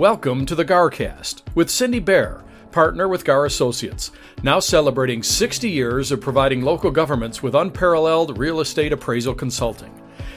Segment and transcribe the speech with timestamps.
[0.00, 2.42] Welcome to the GARcast with Cindy Baire,
[2.72, 4.12] partner with GAR Associates,
[4.42, 9.92] now celebrating 60 years of providing local governments with unparalleled real estate appraisal consulting.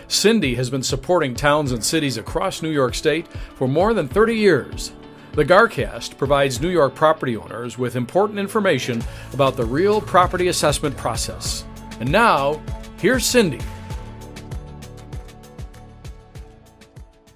[0.10, 4.36] Cindy has been supporting towns and cities across New York State for more than 30
[4.36, 4.92] years.
[5.32, 9.02] The GARcast provides New York property owners with important information
[9.32, 11.64] about the real property assessment process.
[12.02, 12.62] And now,
[12.98, 13.62] here's Cindy.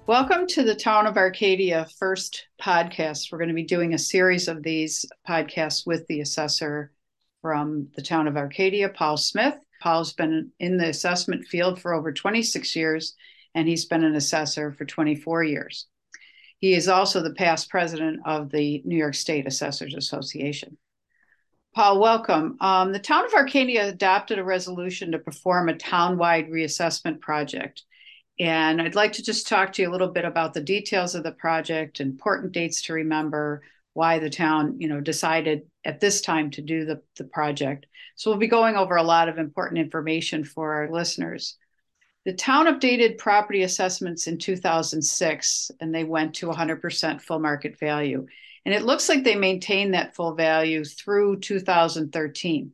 [0.07, 3.29] Welcome to the Town of Arcadia first podcast.
[3.29, 6.93] We're going to be doing a series of these podcasts with the assessor
[7.41, 9.55] from the Town of Arcadia, Paul Smith.
[9.81, 13.15] Paul's been in the assessment field for over 26 years,
[13.53, 15.87] and he's been an assessor for 24 years.
[16.59, 20.77] He is also the past president of the New York State Assessors Association.
[21.75, 22.55] Paul, welcome.
[22.61, 27.83] Um, the Town of Arcadia adopted a resolution to perform a town-wide reassessment project
[28.39, 31.23] and I'd like to just talk to you a little bit about the details of
[31.23, 36.51] the project, important dates to remember, why the town, you know, decided at this time
[36.51, 37.87] to do the, the project.
[38.15, 41.57] So we'll be going over a lot of important information for our listeners.
[42.23, 48.27] The town updated property assessments in 2006 and they went to 100% full market value.
[48.65, 52.73] And it looks like they maintained that full value through 2013.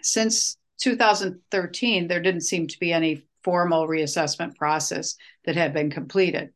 [0.00, 6.50] Since 2013, there didn't seem to be any formal reassessment process that had been completed.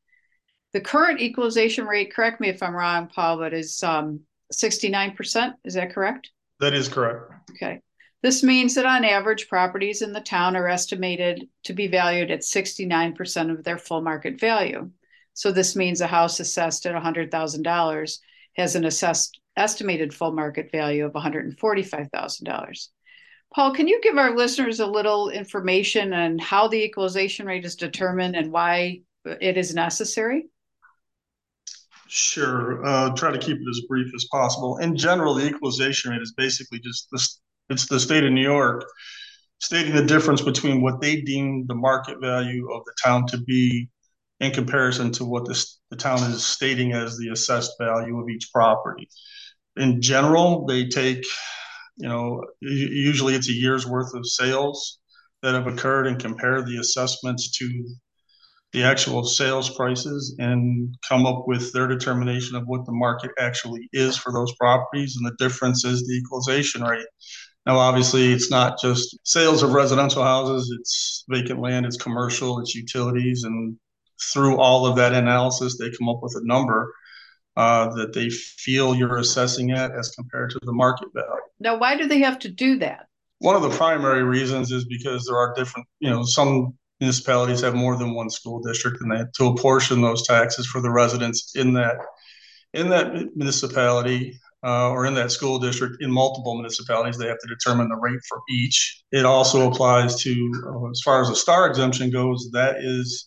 [0.72, 4.20] The current equalization rate, correct me if I'm wrong, Paul, but is um,
[4.52, 5.54] 69%.
[5.64, 6.30] Is that correct?
[6.60, 7.32] That is correct.
[7.50, 7.80] Okay.
[8.22, 12.40] This means that on average, properties in the town are estimated to be valued at
[12.40, 14.90] 69% of their full market value.
[15.34, 18.18] So this means a house assessed at $100,000
[18.56, 22.88] has an assessed estimated full market value of $145,000.
[23.54, 27.76] Paul, can you give our listeners a little information on how the equalization rate is
[27.76, 30.46] determined and why it is necessary?
[32.08, 32.84] Sure.
[32.84, 34.78] Uh, try to keep it as brief as possible.
[34.78, 37.40] In general, the equalization rate is basically just this.
[37.68, 38.84] It's the state of New York
[39.62, 43.88] stating the difference between what they deem the market value of the town to be
[44.40, 48.50] in comparison to what this, the town is stating as the assessed value of each
[48.52, 49.08] property.
[49.76, 51.24] In general, they take
[51.96, 54.98] you know, usually it's a year's worth of sales
[55.42, 57.94] that have occurred and compare the assessments to
[58.72, 63.88] the actual sales prices and come up with their determination of what the market actually
[63.92, 65.16] is for those properties.
[65.16, 67.06] And the difference is the equalization rate.
[67.66, 72.74] Now, obviously, it's not just sales of residential houses, it's vacant land, it's commercial, it's
[72.74, 73.44] utilities.
[73.44, 73.76] And
[74.32, 76.92] through all of that analysis, they come up with a number
[77.56, 81.28] uh, that they feel you're assessing at as compared to the market value.
[81.60, 83.06] Now, why do they have to do that?
[83.38, 87.74] One of the primary reasons is because there are different, you know, some municipalities have
[87.74, 91.52] more than one school district, and they have to apportion those taxes for the residents
[91.56, 91.96] in that
[92.72, 95.96] in that municipality uh, or in that school district.
[96.00, 99.02] In multiple municipalities, they have to determine the rate for each.
[99.10, 103.26] It also applies to, uh, as far as the star exemption goes, that is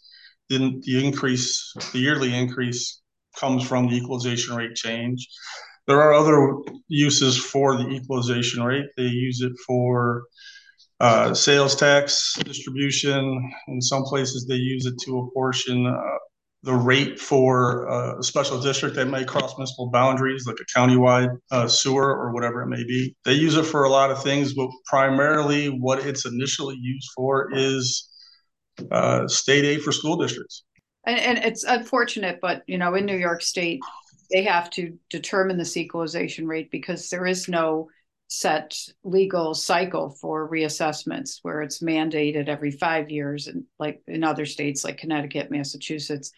[0.50, 3.02] the, the increase, the yearly increase
[3.40, 5.28] comes from the equalization rate change.
[5.88, 6.56] There are other
[6.88, 8.86] uses for the equalization rate.
[8.98, 10.24] They use it for
[11.00, 13.52] uh, sales tax distribution.
[13.68, 16.02] In some places, they use it to apportion uh,
[16.64, 21.38] the rate for uh, a special district that may cross municipal boundaries, like a countywide
[21.52, 23.16] uh, sewer or whatever it may be.
[23.24, 27.50] They use it for a lot of things, but primarily what it's initially used for
[27.54, 28.10] is
[28.92, 30.64] uh, state aid for school districts
[31.06, 33.82] and, and it's unfortunate, but you know, in New York State,
[34.32, 37.90] they have to determine this equalization rate because there is no
[38.28, 44.46] set legal cycle for reassessments where it's mandated every five years and like in other
[44.46, 46.32] states like connecticut massachusetts.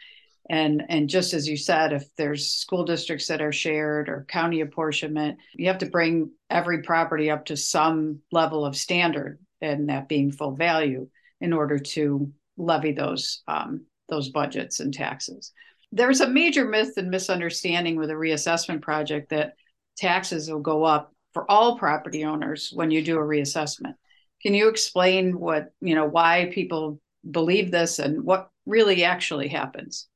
[0.50, 4.62] And and just as you said if there's school districts that are shared or county
[4.62, 10.08] apportionment you have to bring every property up to some level of standard and that
[10.10, 11.08] being full value
[11.40, 15.52] in order to levy those um, those budgets and taxes.
[15.92, 19.54] There's a major myth and misunderstanding with a reassessment project that
[19.98, 23.94] taxes will go up for all property owners when you do a reassessment.
[24.42, 27.00] Can you explain what, you know, why people
[27.30, 30.08] believe this and what really actually happens?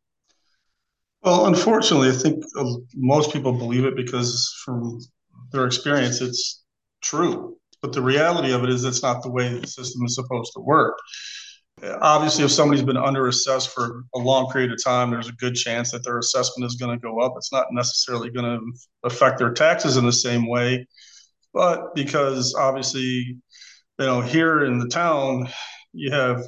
[1.24, 5.00] Well, unfortunately, I think uh, most people believe it because from
[5.52, 6.64] their experience, it's
[7.02, 7.58] true.
[7.82, 10.62] But the reality of it is, it's not the way the system is supposed to
[10.62, 10.98] work
[12.02, 15.56] obviously if somebody's been under assessed for a long period of time there's a good
[15.56, 19.38] chance that their assessment is going to go up it's not necessarily going to affect
[19.40, 20.86] their taxes in the same way
[21.54, 23.40] but because obviously you
[24.06, 25.48] know here in the town
[25.94, 26.44] you have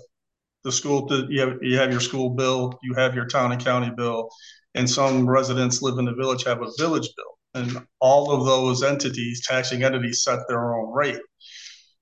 [0.63, 3.91] the school you have you have your school bill you have your town and county
[3.95, 4.30] bill
[4.75, 7.38] and some residents live in the village have a village bill.
[7.56, 11.21] And all of those entities, taxing entities, set their own rate.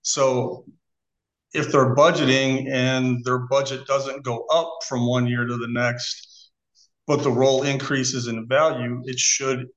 [0.02, 0.66] So
[1.54, 6.52] if they're budgeting and their budget doesn't go up from one year to the next,
[7.08, 9.68] but the roll increases in value, it should,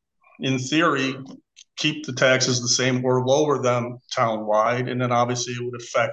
[0.41, 1.17] in theory,
[1.77, 4.89] keep the taxes the same or lower them town-wide.
[4.89, 6.13] And then obviously it would affect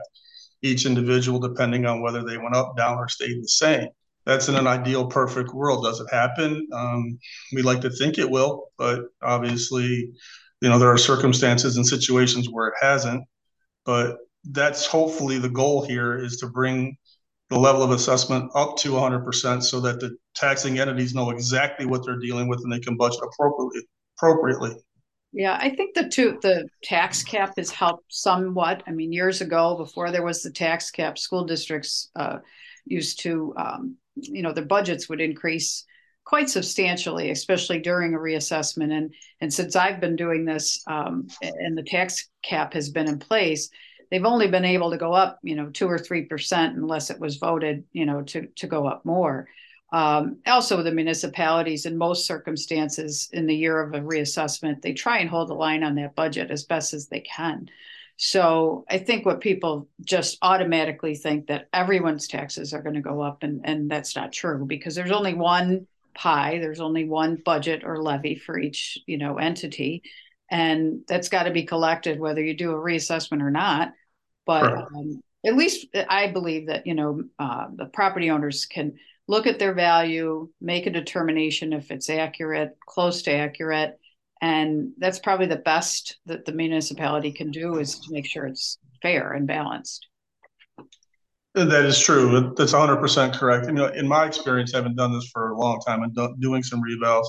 [0.63, 3.87] each individual depending on whether they went up, down, or stayed the same.
[4.25, 5.83] That's in an ideal, perfect world.
[5.83, 6.67] Does it happen?
[6.73, 7.19] Um,
[7.53, 10.11] we like to think it will, but obviously,
[10.61, 13.23] you know, there are circumstances and situations where it hasn't.
[13.83, 16.97] But that's hopefully the goal here is to bring
[17.49, 22.05] the level of assessment up to 100% so that the taxing entities know exactly what
[22.05, 23.81] they're dealing with and they can budget appropriately
[24.17, 24.75] appropriately.
[25.33, 28.83] Yeah i think the two the tax cap has helped somewhat.
[28.87, 32.39] I mean years ago before there was the tax cap school districts uh,
[32.85, 35.85] used to um, you know their budgets would increase
[36.23, 38.91] quite substantially especially during a reassessment.
[38.91, 43.19] And and since i've been doing this um, and the tax cap has been in
[43.19, 43.69] place
[44.11, 47.19] they've only been able to go up, you know, two or three percent unless it
[47.19, 49.47] was voted, you know, to to go up more.
[49.93, 55.19] Um, also, the municipalities, in most circumstances, in the year of a reassessment, they try
[55.19, 57.67] and hold the line on that budget as best as they can.
[58.15, 63.21] So I think what people just automatically think that everyone's taxes are going to go
[63.21, 67.83] up, and and that's not true because there's only one pie, there's only one budget
[67.83, 70.03] or levy for each you know entity,
[70.49, 73.93] and that's got to be collected whether you do a reassessment or not.
[74.45, 74.85] But right.
[74.95, 78.93] um, at least I believe that you know uh, the property owners can
[79.27, 83.97] look at their value, make a determination if it's accurate, close to accurate,
[84.41, 88.77] and that's probably the best that the municipality can do is to make sure it's
[89.01, 90.07] fair and balanced.
[91.53, 92.53] That is true.
[92.55, 93.67] That's 100% correct.
[93.67, 96.63] You know, in my experience, having done this for a long time and do- doing
[96.63, 97.27] some revals,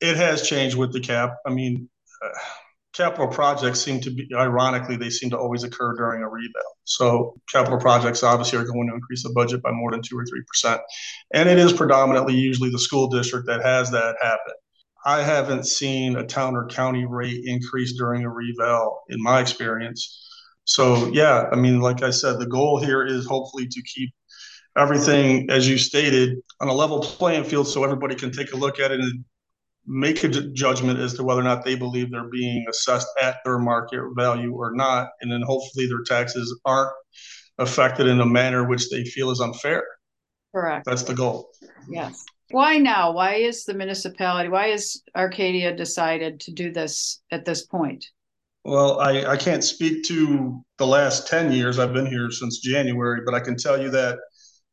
[0.00, 1.36] it has changed with the cap.
[1.46, 1.88] I mean,
[2.22, 2.28] uh,
[2.92, 6.62] capital projects seem to be, ironically, they seem to always occur during a reval.
[6.84, 10.24] So capital projects obviously are going to increase the budget by more than two or
[10.26, 10.80] three percent,
[11.32, 14.54] and it is predominantly usually the school district that has that happen.
[15.04, 20.28] I haven't seen a town or county rate increase during a reval in my experience.
[20.64, 24.10] So yeah, I mean, like I said, the goal here is hopefully to keep
[24.78, 28.78] everything, as you stated, on a level playing field so everybody can take a look
[28.78, 29.24] at it and
[29.86, 33.58] make a judgment as to whether or not they believe they're being assessed at their
[33.58, 35.08] market value or not.
[35.20, 36.92] And then hopefully their taxes aren't
[37.58, 39.84] affected in a manner which they feel is unfair.
[40.54, 40.84] Correct.
[40.84, 41.50] That's the goal.
[41.88, 42.24] Yes.
[42.50, 43.12] Why now?
[43.12, 48.04] Why is the municipality, why is Arcadia decided to do this at this point?
[48.64, 51.78] Well, I, I can't speak to the last 10 years.
[51.78, 54.18] I've been here since January, but I can tell you that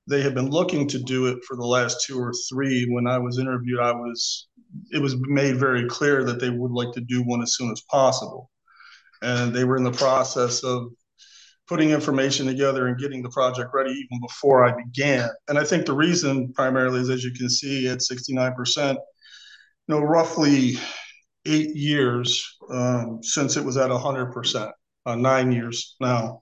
[0.08, 2.86] they have been looking to do it for the last two or three.
[2.90, 4.49] When I was interviewed, I was
[4.92, 7.82] it was made very clear that they would like to do one as soon as
[7.90, 8.50] possible.
[9.22, 10.92] And they were in the process of
[11.68, 15.30] putting information together and getting the project ready even before I began.
[15.48, 19.00] And I think the reason primarily is, as you can see, at 69%, you
[19.88, 20.78] know, roughly
[21.46, 24.72] eight years um, since it was at 100%,
[25.06, 26.42] uh, nine years now.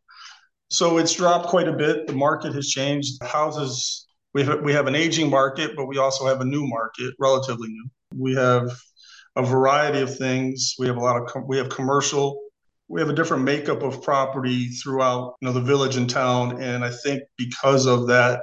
[0.70, 2.08] So it's dropped quite a bit.
[2.08, 3.22] The market has changed.
[3.24, 7.14] Houses, we have, we have an aging market, but we also have a new market,
[7.20, 7.90] relatively new.
[8.16, 8.70] We have
[9.36, 10.76] a variety of things.
[10.80, 12.42] We have a lot of com- we have commercial.
[12.88, 16.84] We have a different makeup of property throughout you know the village and town, and
[16.84, 18.42] I think because of that,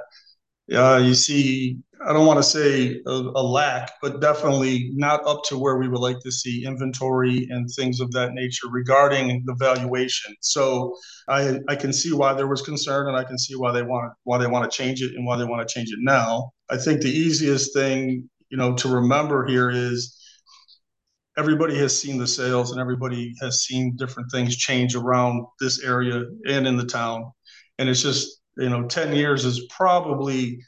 [0.73, 5.43] uh, you see I don't want to say a, a, lack, but definitely not up
[5.45, 9.55] to where we would like to see inventory and things of that nature regarding the
[9.55, 10.35] valuation.
[10.41, 10.95] So
[11.27, 14.13] I I can see why there was concern, and I can see why they want
[14.23, 16.51] why they want to change it and why they want to change it now.
[16.69, 20.19] I think the easiest thing you know to remember here is
[21.37, 26.23] everybody has seen the sales and everybody has seen different things change around this area
[26.47, 27.31] and in the town.
[27.77, 30.59] And it's just you know 10 years is probably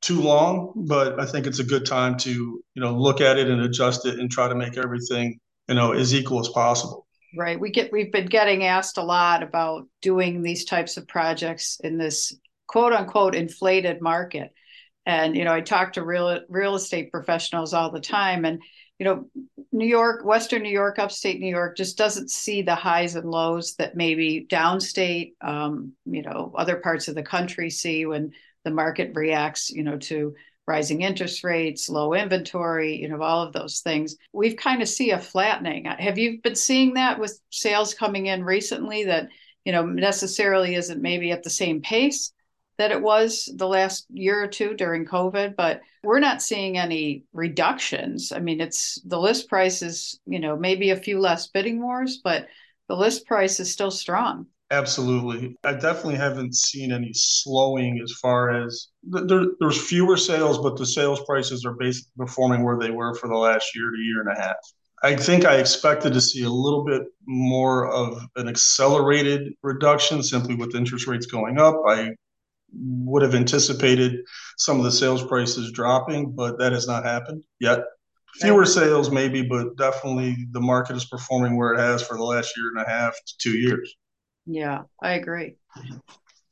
[0.00, 3.48] too long but i think it's a good time to you know look at it
[3.48, 7.06] and adjust it and try to make everything you know as equal as possible.
[7.36, 7.58] Right.
[7.58, 11.96] We get we've been getting asked a lot about doing these types of projects in
[11.96, 12.34] this
[12.66, 14.52] quote unquote inflated market
[15.06, 18.62] and you know i talk to real real estate professionals all the time and
[18.98, 19.26] you know
[19.72, 23.74] new york western new york upstate new york just doesn't see the highs and lows
[23.76, 28.32] that maybe downstate um, you know other parts of the country see when
[28.64, 30.34] the market reacts you know to
[30.66, 34.16] rising interest rates low inventory you know all of those things.
[34.32, 35.86] We've kind of see a flattening.
[35.86, 39.28] Have you been seeing that with sales coming in recently that
[39.64, 42.32] you know necessarily isn't maybe at the same pace
[42.82, 47.22] that it was the last year or two during COVID, but we're not seeing any
[47.32, 48.32] reductions.
[48.32, 52.20] I mean, it's the list price is, you know, maybe a few less bidding wars,
[52.24, 52.48] but
[52.88, 54.46] the list price is still strong.
[54.72, 55.54] Absolutely.
[55.62, 60.86] I definitely haven't seen any slowing as far as there, there's fewer sales, but the
[60.86, 64.36] sales prices are basically performing where they were for the last year to year and
[64.36, 64.56] a half.
[65.04, 70.56] I think I expected to see a little bit more of an accelerated reduction simply
[70.56, 71.76] with interest rates going up.
[71.86, 72.10] I
[72.74, 74.20] would have anticipated
[74.56, 77.80] some of the sales prices dropping, but that has not happened yet.
[78.36, 82.56] Fewer sales, maybe, but definitely the market is performing where it has for the last
[82.56, 83.94] year and a half to two years.
[84.46, 85.56] Yeah, I agree.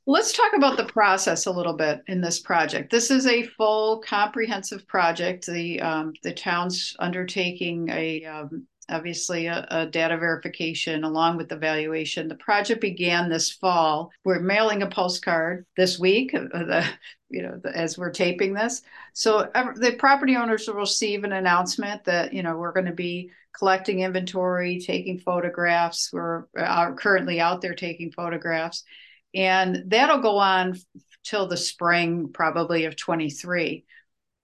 [0.06, 2.90] Let's talk about the process a little bit in this project.
[2.90, 5.46] This is a full, comprehensive project.
[5.46, 11.56] The um, the town's undertaking a um, obviously a, a, data verification along with the
[11.56, 12.28] valuation.
[12.28, 14.10] The project began this fall.
[14.24, 16.84] We're mailing a postcard this week, uh, the,
[17.28, 18.82] you know, the, as we're taping this.
[19.12, 23.30] So the property owners will receive an announcement that you know we're going to be
[23.56, 26.10] collecting inventory, taking photographs.
[26.12, 28.84] We're uh, currently out there taking photographs,
[29.34, 30.78] and that'll go on
[31.24, 33.84] till the spring probably of 23.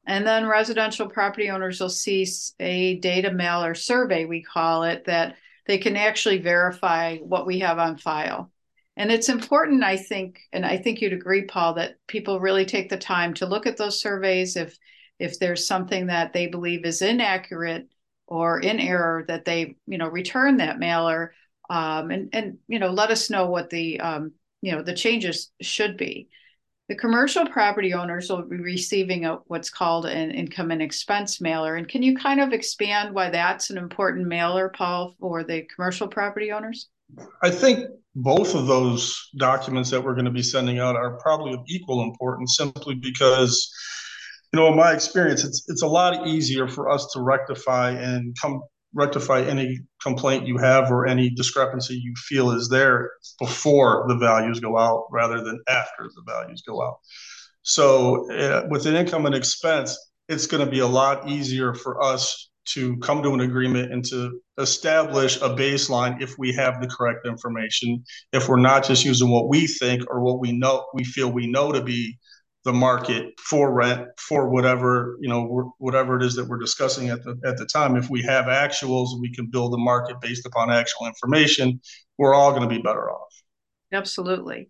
[0.07, 2.27] And then residential property owners will see
[2.61, 5.37] a data mailer survey, we call it, that
[5.67, 8.53] they can actually verify what we have on file.
[8.97, 12.89] And it's important, I think, and I think you'd agree, Paul, that people really take
[12.89, 14.57] the time to look at those surveys.
[14.57, 14.79] If
[15.19, 17.89] if there's something that they believe is inaccurate
[18.27, 21.35] or in error, that they you know return that mailer
[21.69, 24.33] um, and and you know let us know what the um,
[24.63, 26.29] you know the changes should be.
[26.89, 31.75] The commercial property owners will be receiving a, what's called an income and expense mailer.
[31.75, 36.07] And can you kind of expand why that's an important mailer, Paul, for the commercial
[36.07, 36.89] property owners?
[37.43, 41.55] I think both of those documents that we're going to be sending out are probably
[41.55, 43.71] of equal importance simply because
[44.53, 48.35] you know in my experience it's it's a lot easier for us to rectify and
[48.41, 48.63] come
[48.97, 54.59] rectify any complaint you have or any discrepancy you feel is there before the values
[54.59, 56.97] go out rather than after the values go out.
[57.63, 59.99] So, uh, with an income and expense,
[60.29, 64.05] it's going to be a lot easier for us to come to an agreement and
[64.05, 69.31] to establish a baseline if we have the correct information, if we're not just using
[69.31, 72.19] what we think or what we know, we feel we know to be
[72.67, 77.23] the market for rent for whatever you know whatever it is that we're discussing at
[77.23, 77.95] the at the time.
[77.95, 81.81] If we have actuals we can build a market based upon actual information.
[82.19, 83.33] We're all going to be better off.
[83.93, 84.69] Absolutely.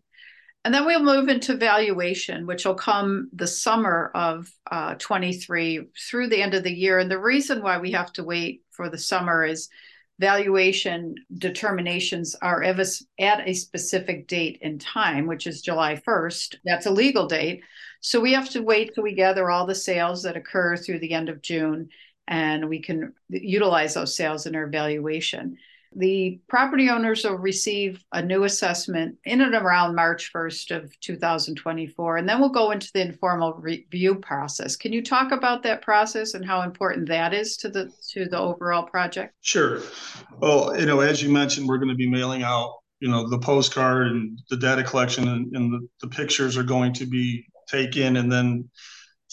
[0.65, 6.29] And then we'll move into valuation which will come the summer of uh, 23 through
[6.29, 6.99] the end of the year.
[6.99, 9.71] And the reason why we have to wait for the summer is
[10.19, 16.57] valuation determinations are at a specific date and time, which is July 1st.
[16.65, 17.63] That's a legal date.
[18.01, 21.13] So we have to wait till we gather all the sales that occur through the
[21.13, 21.91] end of June
[22.29, 25.59] and we can utilize those sales in our valuation.
[25.99, 32.19] The property owners will receive a new assessment in and around March 1st of 2024,
[32.19, 34.77] and then we'll go into the informal review process.
[34.77, 38.39] Can you talk about that process and how important that is to the to the
[38.39, 39.35] overall project?
[39.41, 39.81] Sure.
[40.39, 43.39] Well, you know, as you mentioned, we're going to be mailing out, you know, the
[43.39, 48.19] postcard and the data collection and, and the, the pictures are going to be taken,
[48.19, 48.69] and then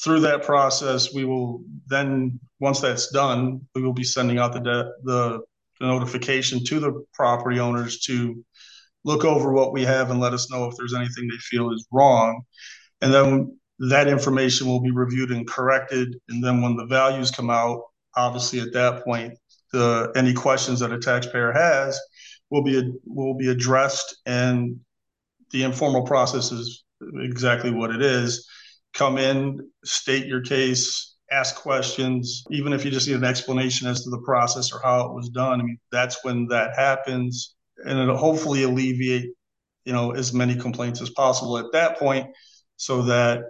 [0.02, 4.60] through that process, we will then once that's done, we will be sending out the
[4.60, 5.42] de- the
[5.80, 8.44] the notification to the property owners to
[9.04, 11.86] look over what we have and let us know if there's anything they feel is
[11.92, 12.44] wrong.
[13.02, 16.16] And then that information will be reviewed and corrected.
[16.30, 17.82] And then when the values come out,
[18.16, 19.38] obviously at that point,
[19.72, 22.00] the any questions that a taxpayer has
[22.50, 24.80] will be will be addressed and
[25.52, 26.84] the informal process is
[27.16, 28.48] exactly what it is.
[28.94, 34.04] Come in, state your case, ask questions, even if you just need an explanation as
[34.04, 35.60] to the process or how it was done.
[35.60, 39.32] I mean, that's when that happens, and it'll hopefully alleviate,
[39.86, 42.28] you know, as many complaints as possible at that point,
[42.76, 43.44] so that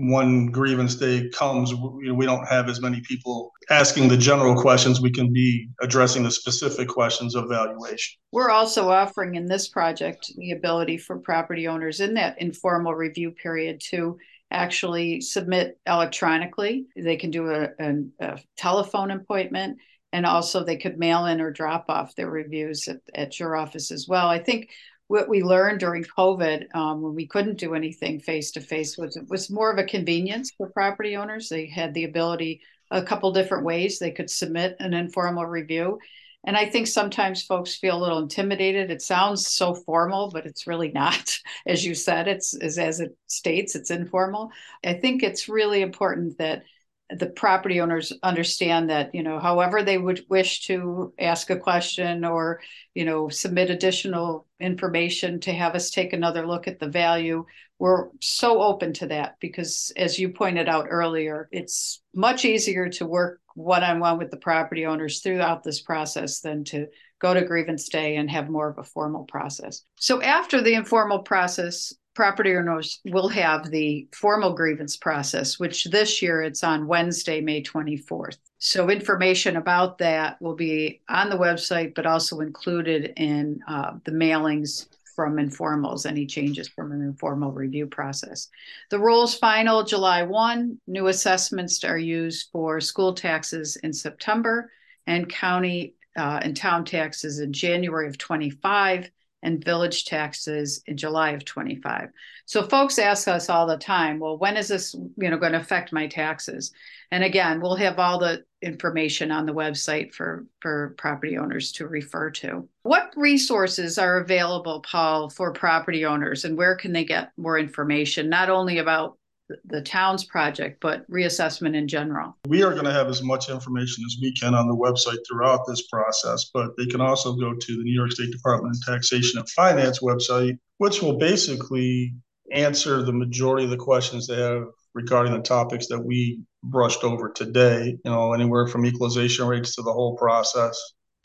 [0.00, 5.00] one grievance day comes, we, we don't have as many people asking the general questions.
[5.00, 8.16] We can be addressing the specific questions of valuation.
[8.30, 13.32] We're also offering in this project the ability for property owners in that informal review
[13.32, 14.18] period to
[14.50, 16.86] actually submit electronically.
[16.96, 19.78] They can do a, a, a, telephone appointment,
[20.12, 23.90] and also they could mail in or drop off their reviews at, at your office
[23.90, 24.28] as well.
[24.28, 24.70] I think
[25.08, 29.16] what we learned during COVID, um, when we couldn't do anything face to face, was
[29.16, 31.48] it was more of a convenience for property owners.
[31.48, 35.98] They had the ability a couple different ways they could submit an informal review.
[36.46, 38.90] And I think sometimes folks feel a little intimidated.
[38.90, 41.36] It sounds so formal, but it's really not.
[41.66, 44.50] As you said, it's as it states, it's informal.
[44.84, 46.62] I think it's really important that
[47.10, 52.24] the property owners understand that you know however they would wish to ask a question
[52.24, 52.60] or
[52.94, 57.44] you know submit additional information to have us take another look at the value
[57.78, 63.06] we're so open to that because as you pointed out earlier it's much easier to
[63.06, 66.86] work one-on-one with the property owners throughout this process than to
[67.20, 69.82] go to grievance day and have more of a formal process.
[69.96, 76.20] So after the informal process property owners will have the formal grievance process, which this
[76.20, 78.38] year it's on Wednesday, May 24th.
[78.58, 84.10] So information about that will be on the website, but also included in uh, the
[84.10, 88.48] mailings from informals, any changes from an informal review process.
[88.90, 90.76] The rules final July 1.
[90.88, 94.72] New assessments are used for school taxes in September
[95.06, 99.08] and county uh, and town taxes in January of 25
[99.42, 102.10] and village taxes in July of 25.
[102.46, 105.60] So folks ask us all the time, well, when is this, you know, going to
[105.60, 106.72] affect my taxes?
[107.10, 111.86] And again, we'll have all the information on the website for for property owners to
[111.86, 112.68] refer to.
[112.82, 118.28] What resources are available, Paul, for property owners and where can they get more information
[118.28, 119.16] not only about
[119.64, 122.36] the town's project, but reassessment in general?
[122.46, 125.66] We are going to have as much information as we can on the website throughout
[125.66, 129.38] this process, but they can also go to the New York State Department of Taxation
[129.38, 132.14] and Finance website, which will basically
[132.52, 134.64] answer the majority of the questions they have
[134.94, 139.82] regarding the topics that we brushed over today, you know, anywhere from equalization rates to
[139.82, 140.80] the whole process.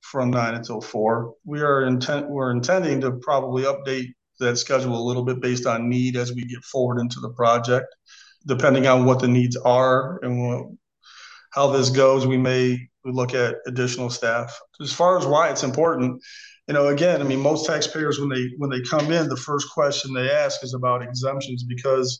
[0.00, 1.34] from 9 until 4.
[1.44, 5.88] We are intent we're intending to probably update that schedule a little bit based on
[5.88, 7.86] need as we get forward into the project
[8.46, 10.66] depending on what the needs are and what,
[11.52, 14.58] how this goes, we may look at additional staff.
[14.80, 16.22] As far as why it's important,
[16.68, 19.68] you know, again, I mean, most taxpayers when they when they come in, the first
[19.70, 22.18] question they ask is about exemptions because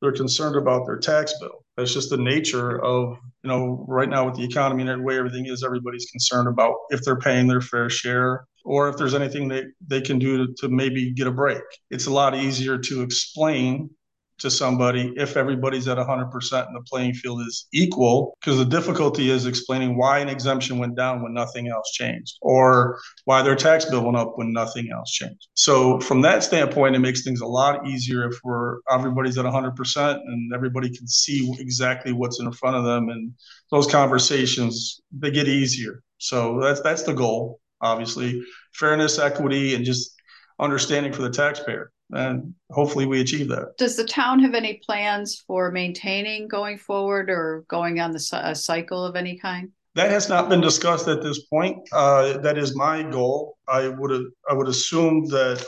[0.00, 1.64] they're concerned about their tax bill.
[1.76, 5.18] That's just the nature of, you know, right now with the economy and the way
[5.18, 9.48] everything is, everybody's concerned about if they're paying their fair share or if there's anything
[9.48, 11.62] they, they can do to, to maybe get a break.
[11.90, 13.90] It's a lot easier to explain
[14.38, 19.30] to somebody if everybody's at 100% and the playing field is equal because the difficulty
[19.30, 23.84] is explaining why an exemption went down when nothing else changed or why their tax
[23.84, 25.48] bill went up when nothing else changed.
[25.54, 30.14] So from that standpoint it makes things a lot easier if we're everybody's at 100%
[30.14, 33.32] and everybody can see exactly what's in front of them and
[33.70, 36.02] those conversations they get easier.
[36.18, 38.42] So that's that's the goal obviously.
[38.74, 40.14] Fairness equity and just
[40.58, 43.76] understanding for the taxpayer and hopefully we achieve that.
[43.76, 48.54] Does the town have any plans for maintaining going forward or going on the a
[48.54, 49.70] cycle of any kind?
[49.94, 51.88] That has not been discussed at this point.
[51.92, 53.58] Uh, that is my goal.
[53.66, 55.66] I would I would assume that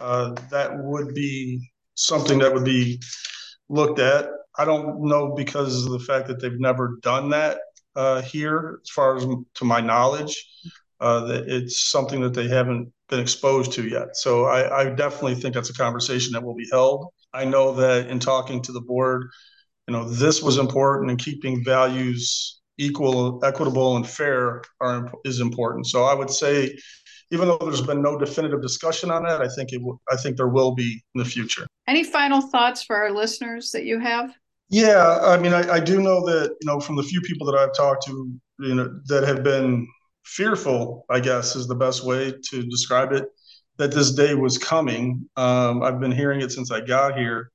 [0.00, 3.00] uh, that would be something that would be
[3.68, 4.28] looked at.
[4.58, 7.58] I don't know because of the fact that they've never done that
[7.96, 10.46] uh, here, as far as to my knowledge.
[11.00, 14.16] Uh, that it's something that they haven't been exposed to yet.
[14.16, 17.06] So I, I definitely think that's a conversation that will be held.
[17.32, 19.28] I know that in talking to the board,
[19.86, 25.86] you know, this was important and keeping values equal, equitable, and fair are is important.
[25.86, 26.76] So I would say,
[27.30, 30.00] even though there's been no definitive discussion on that, I think it will.
[30.10, 31.66] I think there will be in the future.
[31.86, 34.34] Any final thoughts for our listeners that you have?
[34.70, 37.56] Yeah, I mean, I, I do know that you know from the few people that
[37.56, 39.86] I've talked to, you know, that have been
[40.24, 43.26] fearful, I guess is the best way to describe it,
[43.76, 45.28] that this day was coming.
[45.36, 47.50] Um, I've been hearing it since I got here.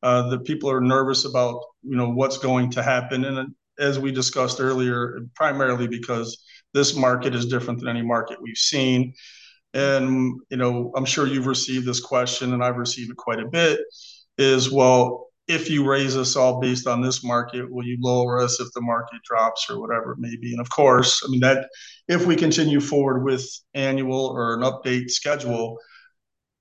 [0.00, 4.12] Uh, that people are nervous about, you know, what's going to happen, and as we
[4.12, 6.40] discussed earlier, primarily because
[6.74, 9.12] this market is different than any market we've seen.
[9.74, 13.48] And you know, I'm sure you've received this question, and I've received it quite a
[13.48, 13.80] bit.
[14.38, 18.60] Is well, if you raise us all based on this market, will you lower us
[18.60, 20.52] if the market drops or whatever it may be?
[20.52, 21.68] And of course, I mean that
[22.06, 25.78] if we continue forward with annual or an update schedule,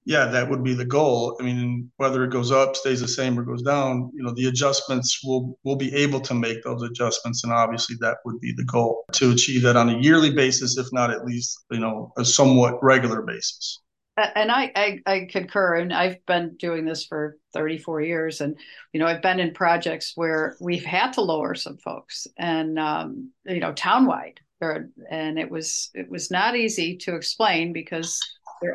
[0.06, 1.36] yeah, that would be the goal.
[1.38, 4.48] I mean, whether it goes up, stays the same, or goes down, you know, the
[4.48, 8.64] adjustments will will be able to make those adjustments, and obviously that would be the
[8.64, 12.24] goal to achieve that on a yearly basis, if not at least, you know, a
[12.24, 13.82] somewhat regular basis
[14.18, 18.58] and I, I, I concur and i've been doing this for 34 years and
[18.94, 23.32] you know i've been in projects where we've had to lower some folks and um,
[23.46, 28.20] you know townwide and it was it was not easy to explain because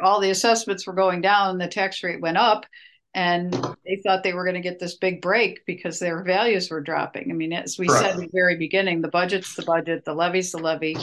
[0.02, 2.64] all the assessments were going down and the tax rate went up
[3.14, 3.52] and
[3.84, 7.30] they thought they were going to get this big break because their values were dropping
[7.30, 8.00] i mean as we right.
[8.00, 10.96] said in the very beginning the budget's the budget the levy's the levy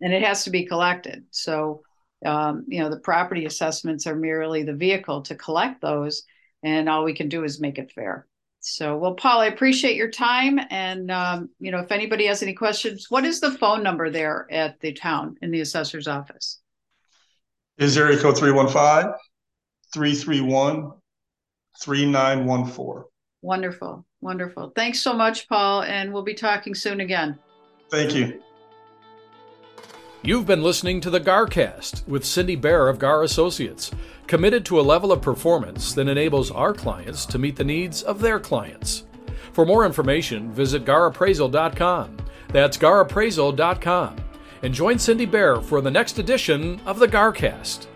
[0.00, 1.82] and it has to be collected so
[2.24, 6.24] um, you know the property assessments are merely the vehicle to collect those
[6.62, 8.26] and all we can do is make it fair.
[8.60, 12.54] So well paul i appreciate your time and um, you know if anybody has any
[12.54, 16.60] questions what is the phone number there at the town in the assessor's office?
[17.78, 19.14] Is area code 315
[19.92, 20.92] 331
[21.82, 23.04] 3914
[23.42, 24.72] wonderful wonderful.
[24.76, 27.38] Thanks so much paul and we'll be talking soon again.
[27.90, 28.42] Thank you
[30.24, 33.90] You've been listening to the GARcast with Cindy Baire of GAR Associates,
[34.28, 38.20] committed to a level of performance that enables our clients to meet the needs of
[38.20, 39.02] their clients.
[39.52, 42.18] For more information, visit garappraisal.com.
[42.50, 44.16] That's garappraisal.com.
[44.62, 47.88] And join Cindy Baire for the next edition of the GARcast.